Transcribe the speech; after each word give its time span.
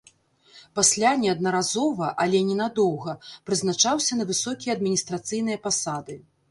Пасля 0.79 1.11
неаднаразова, 1.23 2.07
але 2.25 2.41
ненадоўга 2.49 3.17
прызначаўся 3.51 4.13
на 4.23 4.31
высокія 4.35 4.71
адміністрацыйныя 4.81 5.57
пасады. 5.71 6.23